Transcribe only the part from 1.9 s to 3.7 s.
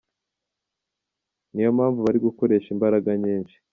bari gukoresha imbaraga nyinshi.